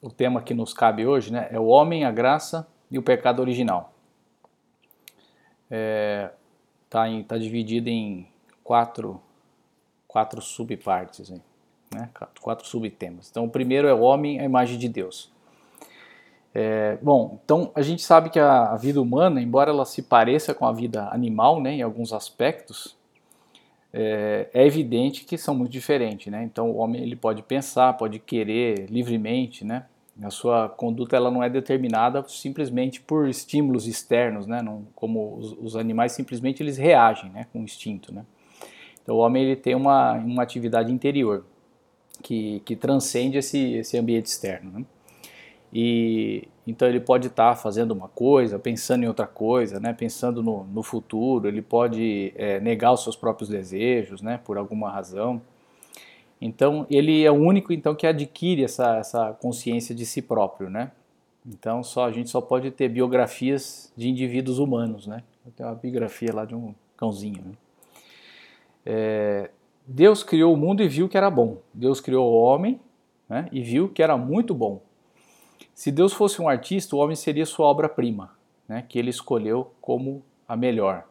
[0.00, 3.40] o tema que nos cabe hoje né, é o homem, a graça e o pecado
[3.40, 3.92] original.
[5.64, 6.30] Está é,
[6.88, 8.28] tá tá dividido em
[8.62, 9.20] quatro,
[10.06, 11.30] quatro subpartes,
[11.92, 13.28] né, quatro subtemas.
[13.30, 15.32] Então, o primeiro é o homem, a imagem de Deus.
[16.58, 20.54] É, bom, então a gente sabe que a, a, vida humana, embora ela se pareça
[20.54, 22.95] com a vida animal, né, em alguns aspectos,
[23.98, 26.44] é, é, evidente que são muito diferentes, né?
[26.44, 29.86] Então o homem ele pode pensar, pode querer livremente, né?
[30.22, 34.60] A sua conduta ela não é determinada simplesmente por estímulos externos, né?
[34.60, 37.46] Não, como os, os, animais simplesmente eles reagem, né?
[37.50, 38.26] Com instinto, né?
[39.02, 41.46] Então o homem ele tem uma, uma atividade interior
[42.22, 44.84] que, que transcende esse, esse ambiente externo, né?
[45.72, 49.92] E então ele pode estar tá fazendo uma coisa, pensando em outra coisa, né?
[49.92, 54.40] pensando no, no futuro, ele pode é, negar os seus próprios desejos, né?
[54.44, 55.40] por alguma razão.
[56.40, 60.90] Então ele é o único então que adquire essa, essa consciência de si próprio, né?
[61.46, 65.22] Então só a gente só pode ter biografias de indivíduos humanos, né?
[65.54, 67.42] Tem uma biografia lá de um cãozinho.
[67.44, 67.52] Né?
[68.84, 69.50] É,
[69.86, 71.58] Deus criou o mundo e viu que era bom.
[71.72, 72.80] Deus criou o homem
[73.28, 73.48] né?
[73.52, 74.82] e viu que era muito bom.
[75.76, 78.34] Se Deus fosse um artista, o homem seria sua obra-prima,
[78.66, 81.06] né, que ele escolheu como a melhor.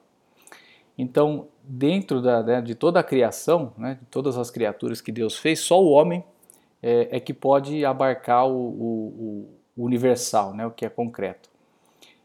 [0.97, 5.37] Então, dentro da, né, de toda a criação, né, de todas as criaturas que Deus
[5.37, 6.23] fez, só o homem
[6.81, 11.47] é, é que pode abarcar o, o, o, universal, né, o que é concreto.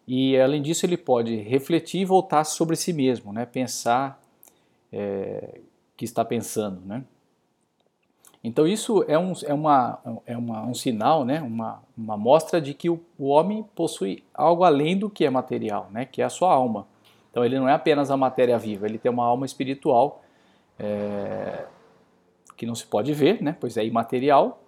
[0.08, 4.18] E além disso, ele pode refletir e voltar sobre si mesmo, né, pensar
[4.91, 5.61] é,
[5.94, 7.05] que está pensando, né.
[8.42, 12.72] Então isso é um, é uma, é uma, um sinal, né, uma, uma mostra de
[12.72, 16.30] que o, o homem possui algo além do que é material, né, que é a
[16.30, 16.86] sua alma.
[17.30, 20.22] Então ele não é apenas a matéria viva, ele tem uma alma espiritual
[20.78, 21.66] é,
[22.56, 24.62] que não se pode ver, né, pois é imaterial,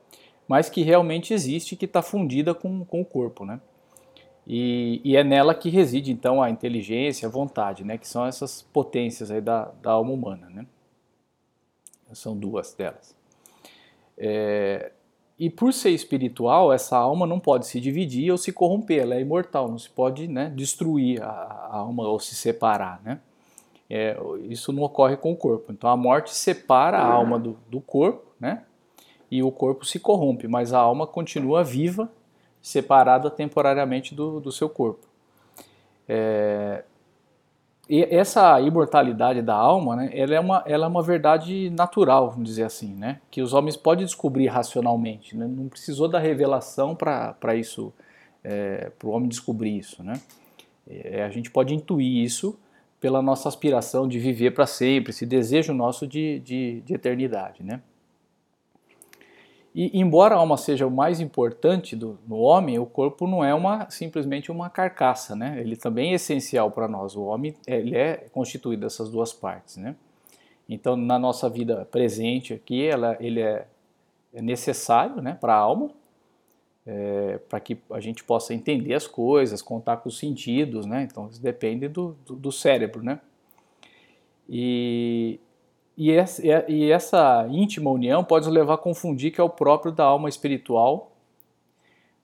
[0.46, 3.58] mas que realmente existe, que está fundida com, com o corpo, né.
[4.46, 8.60] E, e, é nela que reside então a inteligência, a vontade, né, que são essas
[8.60, 10.66] potências aí da, da alma humana, né.
[12.12, 13.21] São duas delas.
[14.16, 14.92] É,
[15.38, 19.20] e por ser espiritual, essa alma não pode se dividir ou se corromper, ela é
[19.20, 23.00] imortal, não se pode né, destruir a, a, alma ou se separar.
[23.02, 23.18] Né?
[23.90, 24.16] É,
[24.48, 25.72] isso não ocorre com o corpo.
[25.72, 28.62] Então a morte separa a alma do, do corpo né?
[29.30, 32.08] e o corpo se corrompe, mas a alma continua viva,
[32.60, 35.06] separada temporariamente do, do seu corpo.
[36.08, 36.84] É,
[37.88, 42.48] e essa imortalidade da alma, né, ela, é uma, ela é uma verdade natural, vamos
[42.48, 45.36] dizer assim, né, que os homens podem descobrir racionalmente.
[45.36, 47.92] Né, não precisou da revelação para isso,
[48.44, 50.02] é, para o homem descobrir isso.
[50.02, 50.14] Né.
[50.88, 52.58] É, a gente pode intuir isso
[53.00, 57.64] pela nossa aspiração de viver para sempre, esse desejo nosso de, de, de eternidade.
[57.64, 57.80] Né.
[59.74, 63.54] E embora a alma seja o mais importante do, no homem, o corpo não é
[63.54, 65.58] uma simplesmente uma carcaça, né?
[65.58, 67.16] Ele também é essencial para nós.
[67.16, 69.96] O homem ele é constituído dessas duas partes, né?
[70.68, 73.66] Então, na nossa vida presente aqui, ela, ele é,
[74.32, 75.90] é necessário, né, para a alma,
[76.86, 81.02] é, para que a gente possa entender as coisas, contar com os sentidos, né?
[81.10, 83.20] Então, isso depende do, do, do cérebro, né?
[84.48, 85.38] E
[85.96, 89.92] e essa, e essa íntima união pode nos levar a confundir que é o próprio
[89.92, 91.12] da alma espiritual,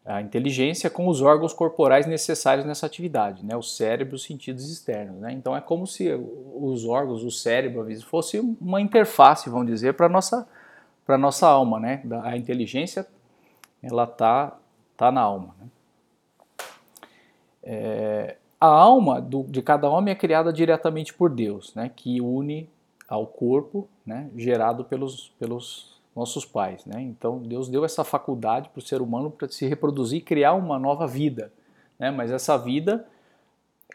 [0.05, 3.55] a inteligência, com os órgãos corporais necessários nessa atividade, né?
[3.55, 5.21] o cérebro os sentidos externos.
[5.21, 5.33] Né?
[5.33, 6.11] Então é como se
[6.55, 10.49] os órgãos, o cérebro, fosse uma interface, vamos dizer, para a nossa,
[11.07, 11.79] nossa alma.
[11.79, 12.03] Né?
[12.23, 13.07] A inteligência
[13.83, 14.57] ela está
[14.97, 15.55] tá na alma.
[15.61, 15.67] Né?
[17.63, 21.91] É, a alma do, de cada homem é criada diretamente por Deus, né?
[21.95, 22.67] que une
[23.09, 26.85] ao corpo, né, gerado pelos, pelos nossos pais.
[26.85, 27.01] Né?
[27.01, 30.79] Então Deus deu essa faculdade para o ser humano para se reproduzir e criar uma
[30.79, 31.51] nova vida.
[31.99, 32.11] Né?
[32.11, 33.07] Mas essa vida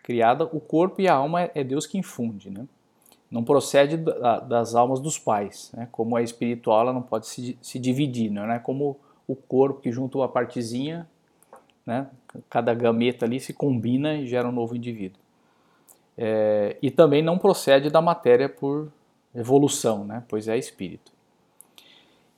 [0.02, 2.50] criada, o corpo e a alma é Deus que infunde.
[2.50, 2.66] Né?
[3.30, 3.98] Não procede
[4.48, 5.72] das almas dos pais.
[5.74, 5.88] Né?
[5.92, 8.32] Como é espiritual, ela não pode se, se dividir.
[8.32, 8.98] Não é como
[9.28, 11.08] o corpo que junto uma partezinha,
[11.86, 12.08] né?
[12.50, 15.22] cada gameta ali se combina e gera um novo indivíduo.
[16.18, 18.92] É, e também não procede da matéria por
[19.36, 20.24] evolução, né?
[20.28, 21.12] pois é espírito.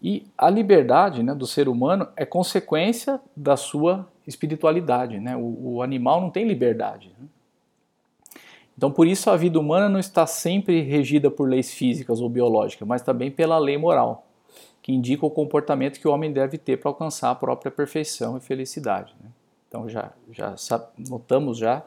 [0.01, 5.19] E a liberdade né, do ser humano é consequência da sua espiritualidade.
[5.19, 5.36] Né?
[5.36, 7.12] O, o animal não tem liberdade.
[7.19, 7.27] Né?
[8.77, 12.88] Então, por isso, a vida humana não está sempre regida por leis físicas ou biológicas,
[12.88, 14.27] mas também pela lei moral,
[14.81, 18.41] que indica o comportamento que o homem deve ter para alcançar a própria perfeição e
[18.41, 19.15] felicidade.
[19.24, 19.30] Né?
[19.68, 20.56] Então, já, já
[21.09, 21.83] notamos já,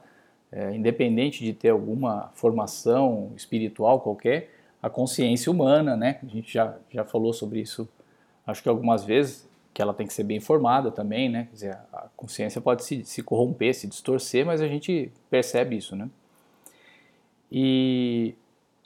[0.50, 4.57] é, independente de ter alguma formação espiritual qualquer,
[4.88, 6.18] a consciência humana, né?
[6.22, 7.88] A gente já, já falou sobre isso,
[8.46, 11.44] acho que algumas vezes, que ela tem que ser bem informada também, né?
[11.50, 15.94] Quer dizer, a consciência pode se, se corromper, se distorcer, mas a gente percebe isso,
[15.94, 16.08] né?
[17.50, 18.34] E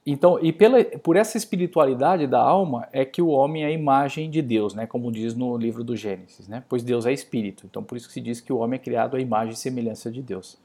[0.04, 4.28] então, e pela, por essa espiritualidade da alma é que o homem é a imagem
[4.28, 4.84] de Deus, né?
[4.84, 6.64] Como diz no livro do Gênesis, né?
[6.68, 7.66] Pois Deus é espírito.
[7.70, 10.10] Então, por isso que se diz que o homem é criado à imagem e semelhança
[10.10, 10.58] de Deus.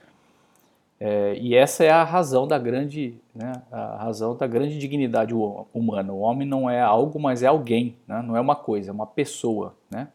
[1.00, 5.34] É, e essa é a razão da grande, né, a razão da grande dignidade
[5.74, 6.12] humana.
[6.12, 8.22] O homem não é algo, mas é alguém, né?
[8.22, 10.08] não é uma coisa, é uma pessoa, né?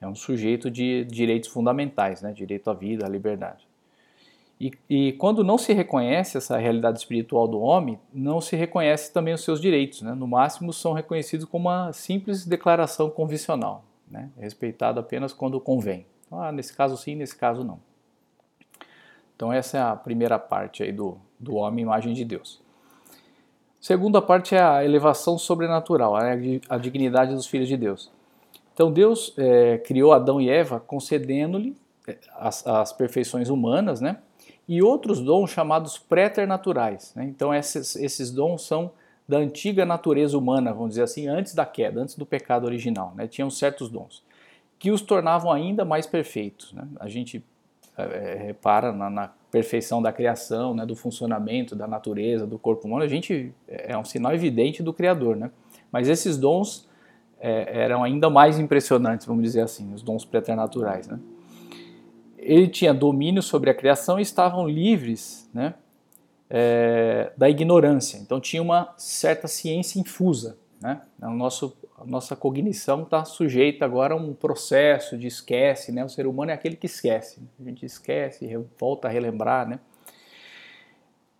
[0.00, 2.30] É um sujeito de direitos fundamentais, né?
[2.30, 3.66] Direito à vida, à liberdade.
[4.60, 9.34] E, e, quando não se reconhece essa realidade espiritual do homem, não se reconhece também
[9.34, 10.00] os seus direitos.
[10.00, 10.14] Né?
[10.14, 14.30] No máximo, são reconhecidos como uma simples declaração convencional, né?
[14.38, 16.06] respeitado apenas quando convém.
[16.30, 17.80] Ah, nesse caso sim, nesse caso não.
[19.36, 22.60] Então essa é a primeira parte aí do, do homem, imagem de Deus.
[23.78, 28.10] Segunda parte é a elevação sobrenatural, a dignidade dos filhos de Deus.
[28.74, 31.76] Então Deus é, criou Adão e Eva concedendo-lhe
[32.08, 34.18] é, as, as, perfeições humanas, né?
[34.66, 37.12] E outros dons chamados préternaturais.
[37.14, 37.24] Né?
[37.26, 38.90] Então esses, esses dons são
[39.28, 43.12] da antiga natureza humana, vamos dizer assim, antes da queda, antes do pecado original.
[43.14, 43.28] Né?
[43.28, 44.24] Tinham certos dons
[44.78, 46.72] que os tornavam ainda mais perfeitos.
[46.72, 46.86] Né?
[47.00, 47.44] A gente
[47.96, 52.86] é, é, repara na, na, perfeição da criação, né, do funcionamento da natureza, do corpo
[52.86, 55.50] humano, a gente é, é um sinal evidente do Criador, né?
[55.90, 56.86] Mas esses dons
[57.40, 61.18] é, eram ainda mais impressionantes, vamos dizer assim, os dons preternaturais, né?
[62.36, 65.74] Ele tinha domínio sobre a criação e estavam livres, né,
[66.50, 68.18] é, da ignorância.
[68.18, 71.00] Então tinha uma certa ciência infusa, né?
[71.22, 76.04] O nosso a nossa cognição está sujeita agora a um processo de esquece, né?
[76.04, 77.42] O ser humano é aquele que esquece.
[77.58, 78.46] A gente esquece,
[78.78, 79.80] volta a relembrar, né?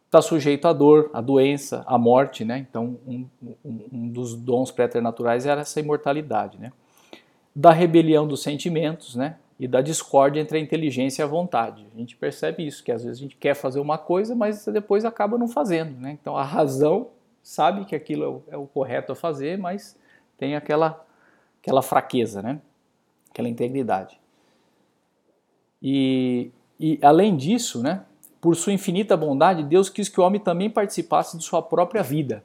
[0.06, 2.56] Está sujeito à dor, à doença, à morte, né?
[2.58, 6.72] Então, um, um, um dos dons preternaturais era essa imortalidade, né?
[7.54, 9.36] Da rebelião dos sentimentos, né?
[9.60, 11.86] E da discórdia entre a inteligência e a vontade.
[11.94, 15.04] A gente percebe isso, que às vezes a gente quer fazer uma coisa, mas depois
[15.04, 16.16] acaba não fazendo, né?
[16.18, 17.08] Então, a razão
[17.42, 19.98] sabe que aquilo é o, é o correto a fazer, mas
[20.38, 21.04] tem aquela,
[21.60, 22.60] aquela fraqueza, né?
[23.36, 24.18] aquela integridade.
[25.82, 26.50] E,
[26.80, 28.04] e além disso, né,
[28.40, 32.42] por sua infinita bondade, Deus quis que o homem também participasse de sua própria vida.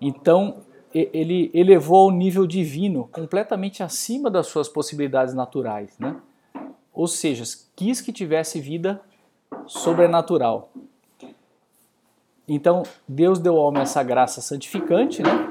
[0.00, 0.58] Então,
[0.92, 6.16] ele elevou ao nível divino, completamente acima das suas possibilidades naturais, né?
[6.92, 7.44] Ou seja,
[7.76, 9.00] quis que tivesse vida
[9.66, 10.72] sobrenatural.
[12.48, 15.49] Então, Deus deu ao homem essa graça santificante, né?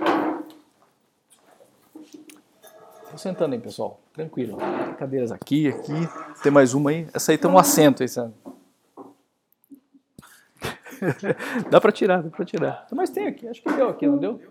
[3.19, 3.99] Sentando aí, pessoal.
[4.13, 4.57] Tranquilo.
[4.57, 5.93] Tem cadeiras aqui, aqui.
[6.41, 7.07] Tem mais uma aí.
[7.13, 8.03] Essa aí tem um assento.
[8.03, 8.33] Essa...
[11.69, 12.87] dá pra tirar, dá pra tirar.
[12.91, 14.41] Mas tem aqui, acho que deu aqui, não deu?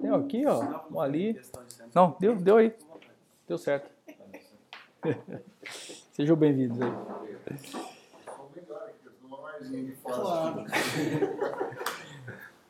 [0.00, 0.80] Tem aqui, ó.
[0.90, 1.40] Um ali.
[1.94, 2.74] Não, deu, deu aí.
[3.46, 3.90] Deu certo.
[6.12, 6.92] Sejam bem-vindos aí.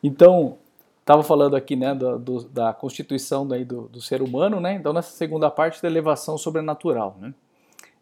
[0.03, 0.59] Então,
[1.03, 4.75] estava falando aqui né, do, do, da constituição daí do, do, ser humano, né?
[4.75, 7.35] então nessa segunda parte da elevação sobrenatural, né?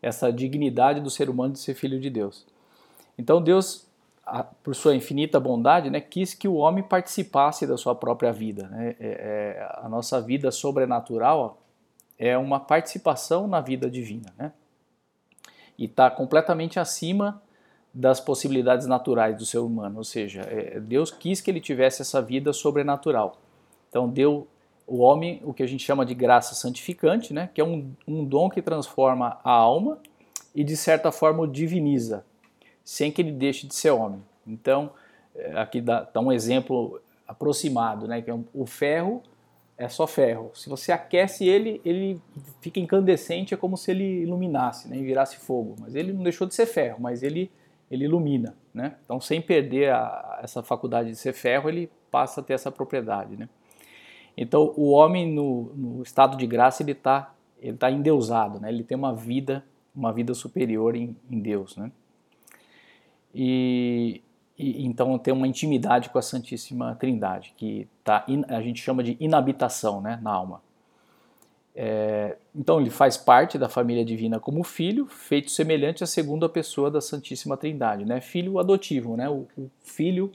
[0.02, 2.46] essa dignidade do ser humano de ser filho de Deus.
[3.18, 3.86] Então Deus,
[4.62, 8.68] por sua infinita bondade, né, quis que o homem participasse da sua própria vida.
[8.68, 8.96] Né?
[9.00, 11.58] É, é, a nossa vida sobrenatural
[12.18, 14.32] é uma participação na vida divina.
[14.38, 14.52] Né?
[15.78, 17.42] E está completamente acima
[17.92, 22.22] das possibilidades naturais do ser humano, ou seja, é, Deus quis que ele tivesse essa
[22.22, 23.36] vida sobrenatural.
[23.88, 24.46] Então deu
[24.86, 28.24] o homem o que a gente chama de graça santificante, né, que é um, um
[28.24, 29.98] dom que transforma a alma
[30.54, 32.24] e de certa forma o diviniza,
[32.84, 34.22] sem que ele deixe de ser homem.
[34.46, 34.90] Então
[35.34, 39.22] é, aqui dá, dá um exemplo aproximado, né, que é um, o ferro
[39.76, 40.50] é só ferro.
[40.54, 42.20] Se você aquece ele, ele
[42.60, 45.74] fica incandescente, é como se ele iluminasse, né, e virasse fogo.
[45.80, 47.50] Mas ele não deixou de ser ferro, mas ele
[47.90, 48.96] ele ilumina, né?
[49.04, 53.36] Então, sem perder a, essa faculdade de ser ferro, ele passa a ter essa propriedade,
[53.36, 53.48] né?
[54.36, 58.70] Então, o homem no, no estado de graça ele está ele tá endeusado, né?
[58.70, 61.90] Ele tem uma vida uma vida superior em, em Deus, né?
[63.34, 64.22] E,
[64.58, 69.16] e, então tem uma intimidade com a Santíssima Trindade que tá a gente chama de
[69.20, 70.62] inabitação, né, na alma.
[71.74, 76.90] É, então ele faz parte da família divina como filho, feito semelhante à segunda pessoa
[76.90, 78.20] da Santíssima Trindade, né?
[78.20, 79.28] Filho adotivo, né?
[79.28, 80.32] O, o filho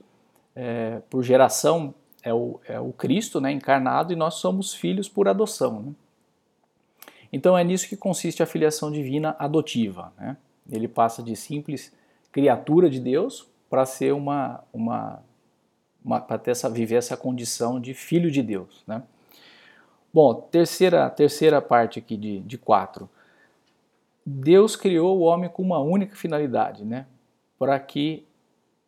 [0.56, 3.52] é, por geração é o, é o Cristo, né?
[3.52, 5.92] Encarnado e nós somos filhos por adoção, né?
[7.32, 10.38] Então é nisso que consiste a filiação divina adotiva, né?
[10.72, 11.94] Ele passa de simples
[12.32, 15.24] criatura de Deus para ser uma, uma,
[16.04, 19.04] uma para essa viver essa condição de filho de Deus, né?
[20.16, 23.10] Bom, terceira, terceira parte aqui de, de quatro.
[24.26, 27.06] Deus criou o homem com uma única finalidade, né?
[27.60, 28.26] Para que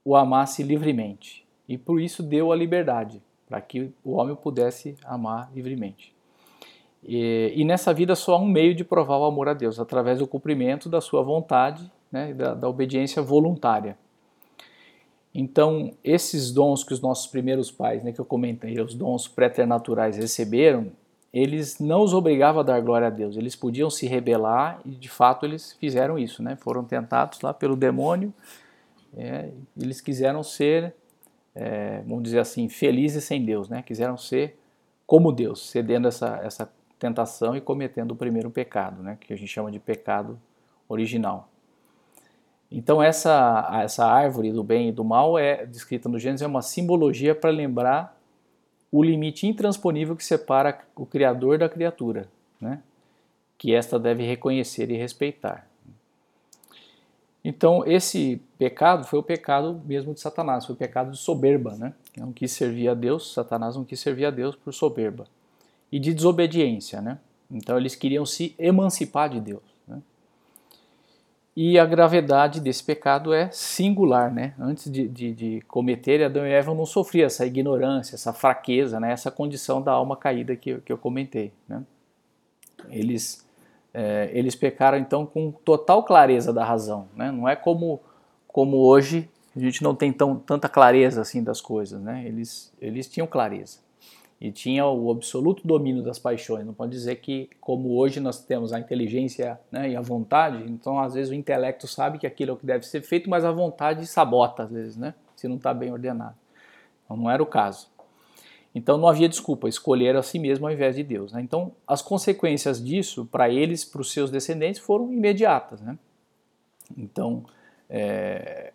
[0.05, 1.46] o amasse livremente.
[1.67, 6.15] E por isso deu a liberdade, para que o homem pudesse amar livremente.
[7.03, 10.19] E, e, nessa vida só há um meio de provar o amor a Deus, através
[10.19, 13.98] do cumprimento da sua vontade, né, da, da obediência voluntária.
[15.36, 20.15] Então, esses dons que os nossos primeiros pais, né, que eu comentei, os dons preternaturais
[20.15, 20.89] receberam,
[21.38, 23.38] eles não os obrigavam a dar glória a Deus.
[23.38, 26.56] Eles podiam se rebelar e, de fato, eles fizeram isso, né?
[26.56, 28.34] Foram tentados lá pelo demônio.
[29.15, 30.96] É, eles quiseram ser,
[31.53, 33.84] é, vamos dizer assim, felizes sem Deus, né?
[33.84, 34.58] Quiseram ser
[35.06, 39.17] como Deus, cedendo essa, essa tentação e cometendo o primeiro pecado, né?
[39.20, 40.39] Que a gente chama de pecado
[40.89, 41.50] original.
[42.72, 46.62] Então essa, essa árvore do bem e do mal é descrita no Gênesis é uma
[46.62, 48.17] simbologia para lembrar
[48.91, 52.27] o limite intransponível que separa o Criador da criatura,
[52.60, 52.82] né?
[53.58, 55.67] que esta deve reconhecer e respeitar.
[57.44, 61.94] Então esse pecado foi o pecado mesmo de Satanás, foi o pecado de soberba, né?
[62.17, 65.25] Não quis servir a Deus, Satanás não quis servir a Deus por soberba
[65.91, 67.20] e de desobediência, né?
[67.50, 69.76] Então eles queriam se emancipar de Deus.
[71.60, 74.54] E a gravidade desse pecado é singular, né?
[74.60, 79.12] Antes de, de, de cometer, Adão e Eva não sofriam essa ignorância, essa fraqueza, né?
[79.12, 81.52] essa condição da alma caída que, que eu comentei.
[81.68, 81.82] Né?
[82.92, 83.44] Eles,
[83.92, 87.08] é, eles pecaram então com total clareza da razão.
[87.16, 87.32] Né?
[87.32, 88.02] Não é como,
[88.48, 92.00] como hoje a gente não tem tão, tanta clareza assim das coisas.
[92.00, 92.24] Né?
[92.28, 93.80] Eles, eles tinham clareza
[94.39, 96.65] e tinha o absoluto domínio das paixões.
[96.65, 101.00] Não pode dizer que, como hoje nós temos a inteligência né, e a vontade, então
[101.00, 103.51] às vezes o intelecto sabe que aquilo é o que deve ser feito, mas a
[103.51, 106.36] vontade sabota às vezes, né, se não está bem ordenado.
[107.03, 107.89] Então não era o caso.
[108.75, 111.32] Então não havia desculpa, escolheram a si mesmo ao invés de Deus.
[111.32, 111.41] Né?
[111.41, 115.82] Então as consequências disso para eles, para os seus descendentes, foram imediatas.
[115.82, 115.98] Né?
[116.96, 117.44] Então
[117.89, 118.72] é,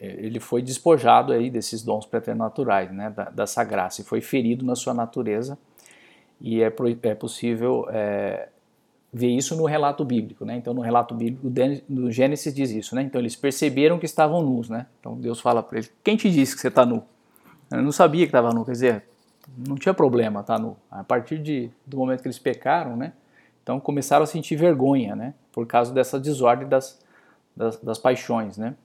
[0.00, 4.76] ele foi despojado aí desses dons preternaturais, né, da, dessa graça, e foi ferido na
[4.76, 5.58] sua natureza,
[6.40, 8.48] e é, é possível é,
[9.12, 11.52] ver isso no relato bíblico, né, então no relato bíblico,
[11.88, 15.62] no Gênesis diz isso, né, então eles perceberam que estavam nus, né, então Deus fala
[15.62, 17.02] para eles, quem te disse que você está nu?
[17.70, 19.04] Eu não sabia que estava nu, quer dizer,
[19.56, 23.12] não tinha problema estar tá nu, a partir de, do momento que eles pecaram, né,
[23.62, 27.00] então começaram a sentir vergonha, né, por causa dessa desordem das,
[27.56, 28.76] das, das paixões, né,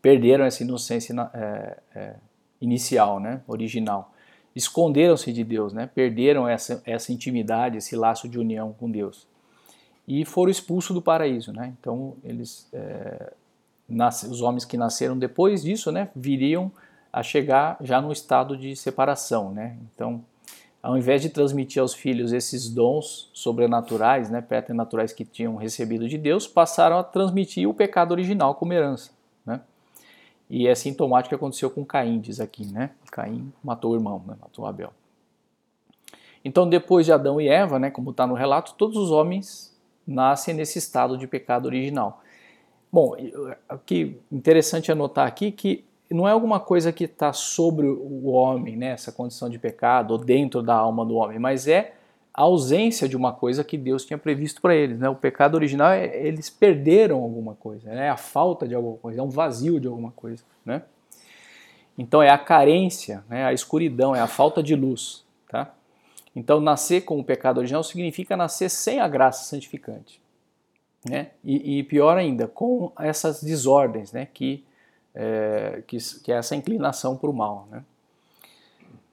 [0.00, 2.14] perderam essa inocência é, é,
[2.60, 4.12] inicial, né, original.
[4.54, 9.26] Esconderam-se de Deus, né, perderam essa, essa intimidade, esse laço de união com Deus.
[10.06, 11.52] E foram expulsos do paraíso.
[11.52, 11.74] Né?
[11.78, 13.32] Então, eles, é,
[14.28, 16.72] os homens que nasceram depois disso né, viriam
[17.12, 19.52] a chegar já no estado de separação.
[19.52, 19.76] Né?
[19.94, 20.24] Então,
[20.82, 26.16] ao invés de transmitir aos filhos esses dons sobrenaturais, né, preternaturais que tinham recebido de
[26.16, 29.17] Deus, passaram a transmitir o pecado original como herança.
[30.50, 32.90] E é sintomático que aconteceu com Caim, diz aqui, né?
[33.10, 34.34] Caim matou o irmão, né?
[34.40, 34.92] matou Abel.
[36.44, 39.76] Então, depois de Adão e Eva, né, como está no relato, todos os homens
[40.06, 42.22] nascem nesse estado de pecado original.
[42.90, 43.14] Bom,
[43.70, 48.76] o que interessante anotar aqui que não é alguma coisa que está sobre o homem,
[48.76, 51.97] né, essa condição de pecado, ou dentro da alma do homem, mas é
[52.38, 54.96] a ausência de uma coisa que Deus tinha previsto para eles.
[55.00, 55.08] Né?
[55.08, 58.06] O pecado original é eles perderam alguma coisa, né?
[58.06, 60.44] é a falta de alguma coisa, é um vazio de alguma coisa.
[60.64, 60.82] Né?
[61.98, 63.44] Então é a carência, né?
[63.44, 65.24] a escuridão, é a falta de luz.
[65.50, 65.74] Tá?
[66.34, 70.22] Então nascer com o pecado original significa nascer sem a graça santificante.
[71.10, 71.30] Né?
[71.42, 74.28] E, e pior ainda, com essas desordens, né?
[74.32, 74.64] que,
[75.12, 77.66] é, que, que é essa inclinação para o mal.
[77.68, 77.82] Né?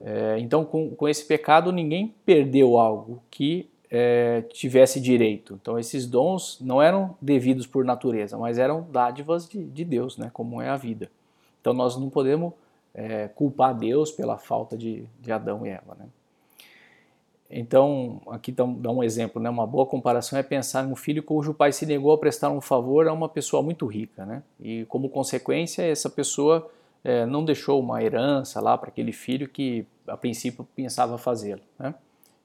[0.00, 5.58] É, então, com, com esse pecado, ninguém perdeu algo que é, tivesse direito.
[5.60, 10.30] Então, esses dons não eram devidos por natureza, mas eram dádivas de, de Deus, né,
[10.32, 11.10] como é a vida.
[11.60, 12.52] Então, nós não podemos
[12.94, 15.96] é, culpar Deus pela falta de, de Adão e Eva.
[15.98, 16.06] Né?
[17.50, 19.48] Então, aqui dá um exemplo, né?
[19.48, 22.60] uma boa comparação é pensar em um filho cujo pai se negou a prestar um
[22.60, 24.24] favor a uma pessoa muito rica.
[24.24, 24.42] Né?
[24.60, 26.68] E, como consequência, essa pessoa
[27.02, 31.94] é, não deixou uma herança lá para aquele filho que a princípio pensava fazê-lo, né?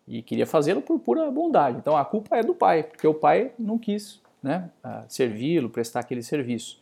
[0.07, 1.77] E queria fazê-lo por pura bondade.
[1.77, 4.69] Então a culpa é do pai, porque o pai não quis, né,
[5.07, 6.81] servi-lo, prestar aquele serviço.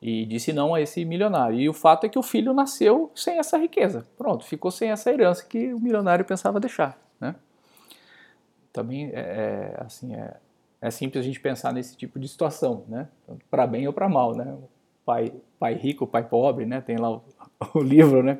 [0.00, 1.58] E disse não a esse milionário.
[1.58, 4.06] E o fato é que o filho nasceu sem essa riqueza.
[4.16, 7.34] Pronto, ficou sem essa herança que o milionário pensava deixar, né?
[8.72, 10.36] Também é, é assim é,
[10.80, 13.08] é simples a gente pensar nesse tipo de situação, né?
[13.50, 14.56] Para bem ou para mal, né?
[15.04, 16.80] pai, pai rico, pai pobre, né?
[16.80, 17.22] Tem lá o,
[17.76, 18.38] o livro, né?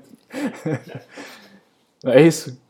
[2.07, 2.61] é isso?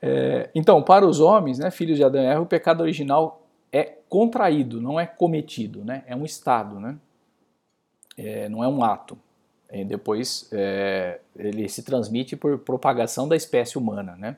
[0.00, 3.84] É, então, para os homens, né, filhos de Adão e Eva, o pecado original é
[4.08, 6.04] contraído, não é cometido, né?
[6.06, 6.96] É um estado, né?
[8.18, 9.18] É, não é um ato.
[9.72, 14.36] E depois é, ele se transmite por propagação da espécie humana, né?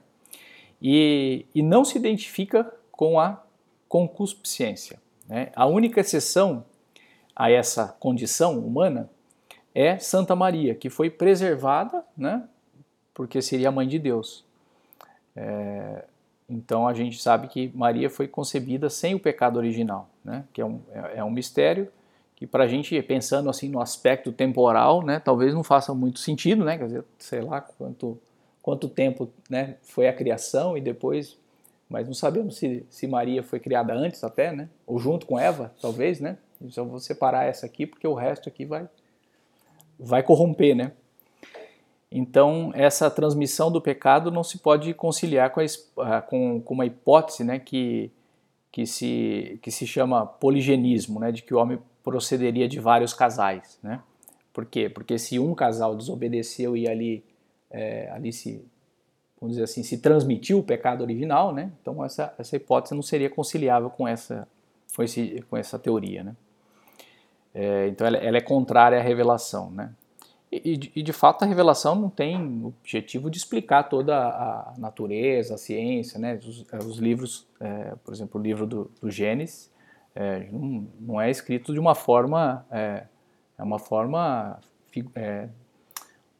[0.80, 3.42] E, e não se identifica com a
[3.88, 5.00] concupiscência.
[5.28, 5.50] Né?
[5.56, 6.64] A única exceção
[7.34, 9.10] a essa condição humana
[9.74, 12.44] é Santa Maria, que foi preservada, né?
[13.12, 14.44] Porque seria a mãe de Deus.
[15.34, 16.04] É,
[16.48, 20.44] então a gente sabe que Maria foi concebida sem o pecado original, né?
[20.52, 21.88] Que é um, é, é um mistério
[22.36, 25.20] que para a gente pensando assim no aspecto temporal, né?
[25.20, 26.78] Talvez não faça muito sentido, né?
[26.78, 28.18] Quer dizer, sei lá quanto
[28.62, 29.76] quanto tempo, né?
[29.82, 31.36] Foi a criação e depois
[31.88, 34.68] mas não sabemos se, se Maria foi criada antes até, né?
[34.86, 36.38] Ou junto com Eva, talvez, né?
[36.60, 38.88] Então vou separar essa aqui porque o resto aqui vai
[39.98, 40.92] vai corromper, né?
[42.10, 45.64] Então essa transmissão do pecado não se pode conciliar com, a,
[45.98, 47.58] ah, com, com uma hipótese, né?
[47.58, 48.10] Que
[48.70, 51.32] que se que se chama poligenismo, né?
[51.32, 54.00] De que o homem procederia de vários casais, né?
[54.52, 54.88] Por quê?
[54.88, 57.24] Porque se um casal desobedeceu e ali
[57.70, 58.64] é, ali se
[59.40, 61.70] vamos dizer assim, se transmitiu o pecado original, né?
[61.82, 64.48] Então essa, essa hipótese não seria conciliável com essa,
[64.94, 66.34] com, esse, com essa teoria, né?
[67.54, 69.92] É, então ela, ela, é contrária à revelação, né?
[70.50, 75.54] E, e, de fato a revelação não tem o objetivo de explicar toda a natureza,
[75.54, 76.36] a ciência, né?
[76.36, 79.70] Os, os livros, é, por exemplo, o livro do, do Gênesis,
[80.14, 83.04] é, não, não, é escrito de uma forma, é,
[83.58, 84.60] é uma forma,
[85.14, 85.48] é,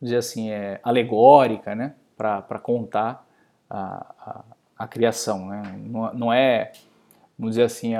[0.00, 1.94] dizer assim, é, alegórica, né?
[2.16, 3.26] para contar
[3.68, 4.44] a, a,
[4.78, 5.49] a, criação.
[5.49, 5.62] Né?
[5.78, 6.73] Não, não, é,
[7.37, 7.94] vamos dizer assim,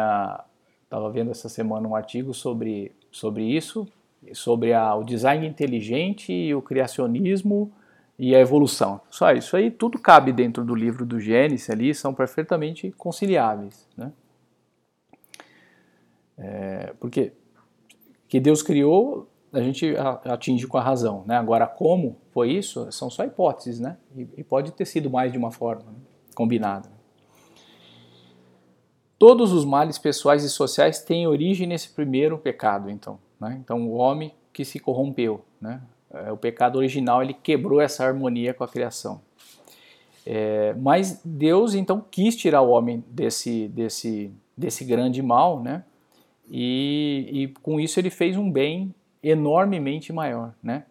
[0.85, 3.87] estava vendo essa semana um artigo sobre, sobre isso,
[4.33, 7.71] sobre a, o design inteligente e o criacionismo
[8.19, 9.01] e a evolução.
[9.09, 13.89] Só isso aí tudo cabe dentro do livro do Gênesis ali, são perfeitamente conciliáveis.
[13.97, 14.13] Né?
[16.37, 17.33] É, porque
[18.27, 21.23] que Deus criou a gente atinge com a razão.
[21.25, 21.37] Né?
[21.37, 23.97] Agora, como foi isso, são só hipóteses, né?
[24.17, 25.99] E, e pode ter sido mais de uma forma né?
[26.35, 26.94] combinada.
[29.19, 33.19] Todos os males pessoais e sociais têm origem nesse primeiro pecado, então.
[33.41, 33.59] Né?
[33.63, 35.81] Então, o homem que se corrompeu, né?
[36.11, 39.21] É, o pecado original, ele quebrou essa harmonia com a criação.
[40.25, 45.85] É, mas Deus, então, quis tirar o homem desse, desse, desse grande mal, né?
[46.49, 50.85] E, e com isso ele fez um bem enormemente maior, né?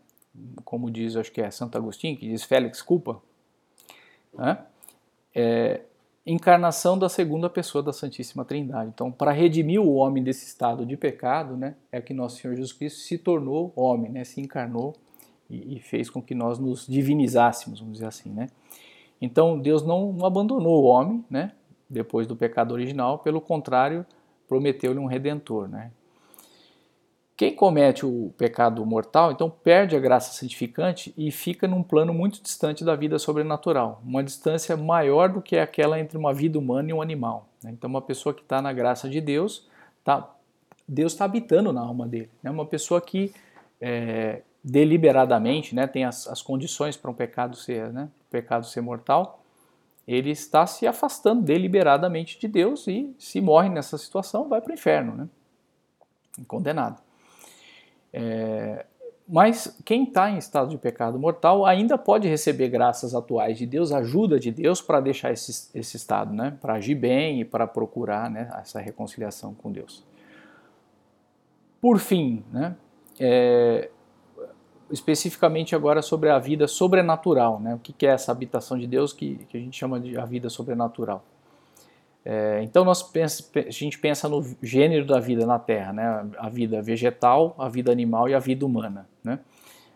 [0.66, 3.22] Como diz, acho que é Santo Agostinho, que diz Félix culpa,
[4.34, 4.60] né?
[5.34, 5.82] É,
[6.26, 8.92] encarnação da segunda pessoa da Santíssima Trindade.
[8.94, 12.72] Então, para redimir o homem desse estado de pecado, né, é que nosso Senhor Jesus
[12.72, 14.94] Cristo se tornou homem, né, se encarnou
[15.50, 18.48] e, e fez com que nós nos divinizássemos, vamos dizer assim, né.
[19.22, 21.52] Então, Deus não, não abandonou o homem, né,
[21.90, 24.06] depois do pecado original, pelo contrário,
[24.48, 25.92] prometeu-lhe um redentor, né.
[27.36, 32.42] Quem comete o pecado mortal, então perde a graça santificante e fica num plano muito
[32.42, 36.94] distante da vida sobrenatural, uma distância maior do que aquela entre uma vida humana e
[36.94, 37.50] um animal.
[37.64, 37.72] Né?
[37.72, 39.68] Então, uma pessoa que está na graça de Deus,
[40.04, 40.30] tá,
[40.88, 42.30] Deus está habitando na alma dele.
[42.44, 42.52] É né?
[42.52, 43.34] uma pessoa que
[43.82, 49.44] é, deliberadamente né, tem as, as condições para um pecado ser, né, pecado ser mortal,
[50.08, 54.74] ele está se afastando deliberadamente de Deus e, se morre nessa situação, vai para o
[54.74, 55.28] inferno, né?
[56.48, 57.02] condenado.
[58.14, 58.86] É,
[59.28, 63.92] mas quem está em estado de pecado mortal ainda pode receber graças atuais de Deus,
[63.92, 66.58] ajuda de Deus para deixar esse, esse estado, né?
[66.62, 70.04] para agir bem e para procurar né, essa reconciliação com Deus.
[71.82, 72.76] Por fim, né,
[73.20, 73.90] é,
[74.92, 79.36] especificamente agora sobre a vida sobrenatural, né, o que é essa habitação de Deus que,
[79.50, 81.24] que a gente chama de a vida sobrenatural.
[82.26, 86.30] É, então nós pensa, a gente pensa no gênero da vida na Terra, né?
[86.38, 89.08] a vida vegetal, a vida animal e a vida humana.
[89.24, 89.40] Né?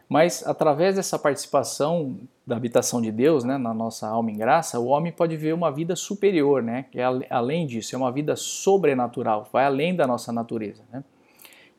[0.09, 4.87] Mas através dessa participação da habitação de Deus né, na nossa alma em graça, o
[4.87, 6.85] homem pode ver uma vida superior, né?
[6.91, 11.03] que é, além disso, é uma vida sobrenatural, vai além da nossa natureza, né?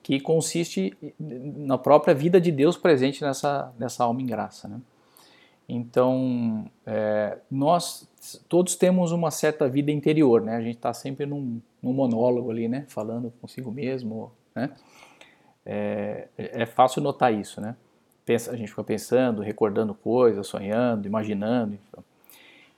[0.03, 4.67] que consiste na própria vida de Deus presente nessa, nessa alma em graça.
[4.67, 4.81] Né?
[5.69, 8.09] Então, é, nós
[8.49, 10.57] todos temos uma certa vida interior, né?
[10.57, 12.87] A gente está sempre num, num, monólogo ali, né?
[12.89, 14.71] Falando consigo mesmo, né?
[15.67, 17.77] É, é, fácil notar isso, né?
[18.25, 21.79] Pensa, a gente fica pensando, recordando coisas, sonhando, imaginando.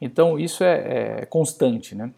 [0.00, 2.12] Então, isso é, é constante, né?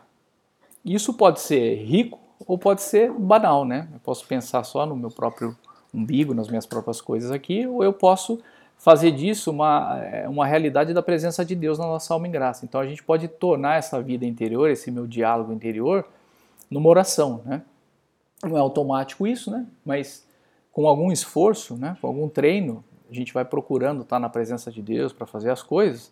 [0.82, 3.88] Isso pode ser rico ou pode ser banal, né?
[3.92, 5.56] Eu posso pensar só no meu próprio
[5.92, 8.40] umbigo, nas minhas próprias coisas aqui, ou eu posso
[8.82, 12.64] fazer disso uma, é, uma realidade da presença de Deus na nossa alma em graça.
[12.64, 16.04] Então a gente pode tornar essa vida interior, esse meu diálogo interior,
[16.68, 17.62] numa oração, né?
[18.42, 19.64] Não é automático isso, né?
[19.84, 20.26] Mas
[20.72, 21.96] com algum esforço, né?
[22.00, 25.62] Com algum treino, a gente vai procurando estar na presença de Deus para fazer as
[25.62, 26.10] coisas.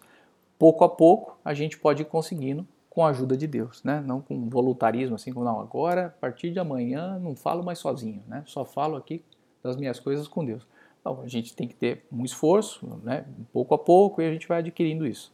[0.56, 4.00] Pouco a pouco a gente pode ir conseguindo com a ajuda de Deus, né?
[4.06, 8.22] Não com voluntarismo assim, como não agora, a partir de amanhã não falo mais sozinho,
[8.28, 8.44] né?
[8.46, 9.24] Só falo aqui
[9.60, 10.64] das minhas coisas com Deus.
[11.00, 13.24] Então, a gente tem que ter um esforço, né?
[13.52, 15.32] pouco a pouco, e a gente vai adquirindo isso.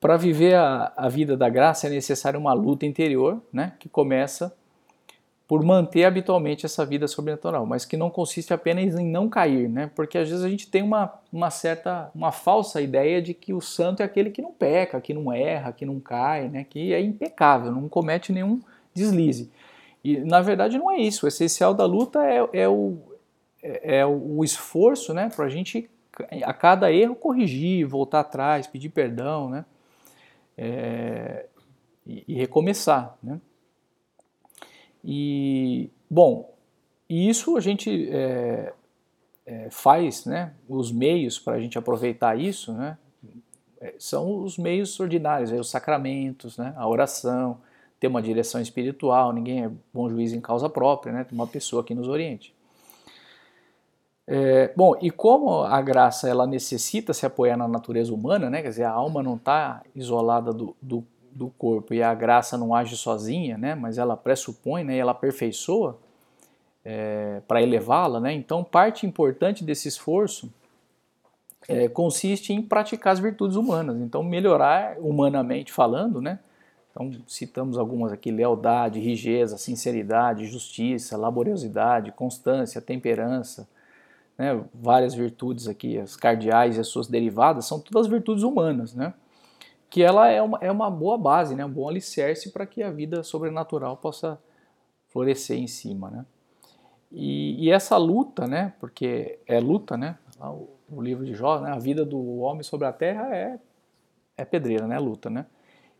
[0.00, 3.72] Para viver a, a, vida da graça é necessária uma luta interior, né?
[3.78, 4.54] que começa
[5.48, 9.90] por manter habitualmente essa vida sobrenatural, mas que não consiste apenas em não cair, né?
[9.96, 13.60] Porque às vezes a gente tem uma, uma certa, uma falsa ideia de que o
[13.62, 16.66] santo é aquele que não peca, que não erra, que não cai, né?
[16.68, 18.60] Que é impecável, não comete nenhum
[18.92, 19.50] deslize.
[20.04, 21.24] E na verdade não é isso.
[21.24, 22.98] O essencial da luta é, é o,
[23.62, 25.30] é, é o esforço, né?
[25.34, 25.90] Para a gente
[26.42, 29.64] a cada erro corrigir, voltar atrás, pedir perdão, né?
[30.56, 31.46] É,
[32.06, 33.40] e, e recomeçar, né?
[35.04, 36.54] E, bom,
[37.08, 38.72] isso a gente é,
[39.46, 42.98] é, faz, né, os meios para a gente aproveitar isso, né,
[43.80, 47.60] é, são os meios ordinários, os sacramentos, né, a oração,
[47.98, 51.94] ter uma direção espiritual, ninguém é bom juiz em causa própria, né, uma pessoa que
[51.94, 52.54] nos oriente.
[54.30, 58.68] É, bom, e como a graça ela necessita se apoiar na natureza humana, né, quer
[58.68, 61.02] dizer, a alma não está isolada do, do
[61.38, 65.12] do corpo e a graça não age sozinha, né, mas ela pressupõe, né, e ela
[65.12, 65.96] aperfeiçoa
[66.84, 70.52] é, para elevá-la, né, então parte importante desse esforço
[71.68, 76.40] é, consiste em praticar as virtudes humanas, então melhorar humanamente falando, né,
[76.90, 83.68] então citamos algumas aqui, lealdade, rigidez, sinceridade, justiça, laboriosidade, constância, temperança,
[84.38, 89.12] né, várias virtudes aqui, as cardeais e as suas derivadas, são todas virtudes humanas, né,
[89.90, 91.64] que ela é uma, é uma boa base, né?
[91.64, 94.38] um bom alicerce para que a vida sobrenatural possa
[95.08, 96.10] florescer em cima.
[96.10, 96.26] Né?
[97.10, 98.74] E, e essa luta, né?
[98.78, 100.18] porque é luta, né?
[100.40, 101.70] o, o, livro de Jó, né?
[101.70, 103.58] a vida do homem sobre a terra é,
[104.36, 104.98] é pedreira, né?
[104.98, 105.30] luta.
[105.30, 105.46] Né?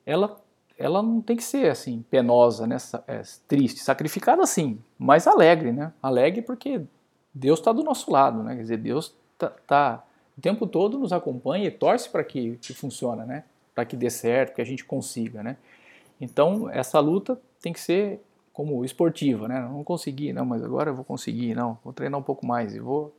[0.05, 0.39] Ela,
[0.77, 2.77] ela não tem que ser assim, penosa, né?
[3.07, 5.73] É, triste, sacrificada sim, mas alegre.
[5.73, 5.93] Né?
[6.03, 6.83] Alegre porque
[7.33, 8.57] Deus está do nosso lado, né?
[8.57, 10.05] quer dizer, Deus está tá,
[10.37, 13.45] o tempo todo nos acompanha e torce para que, que funcione, né?
[13.75, 15.57] para que dê certo, que a gente consiga, né?
[16.21, 18.21] Então, essa luta tem que ser
[18.53, 19.61] como esportiva, né?
[19.61, 22.81] Não consegui, não, mas agora eu vou conseguir, não, vou treinar um pouco mais e
[22.81, 23.15] vou,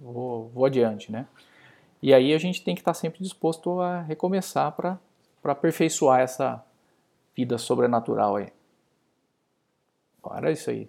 [0.00, 1.26] vou, vou adiante, né?
[2.02, 4.98] E aí a gente tem que estar sempre disposto a recomeçar para
[5.44, 6.64] aperfeiçoar essa
[7.36, 8.48] vida sobrenatural aí.
[10.34, 10.88] Era isso aí.